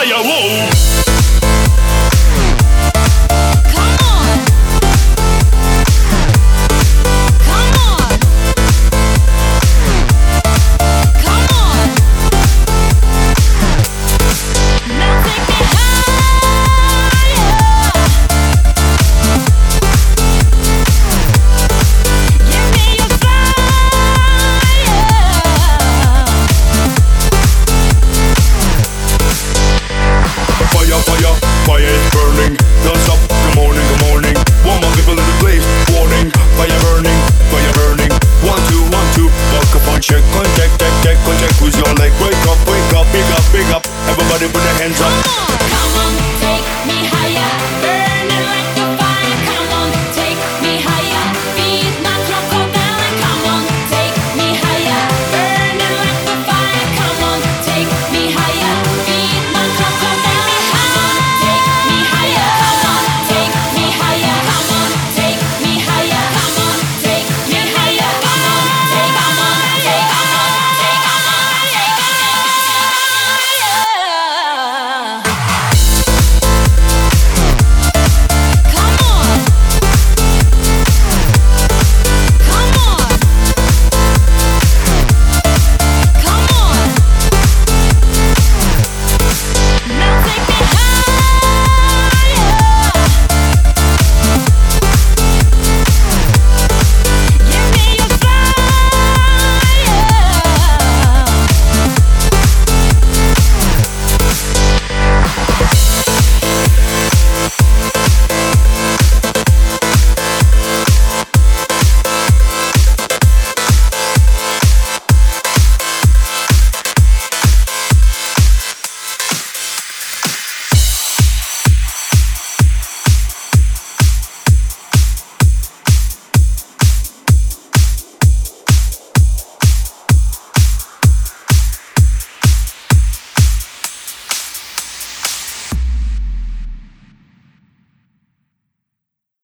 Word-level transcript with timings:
fire, 0.00 0.14
whoa. 0.24 0.89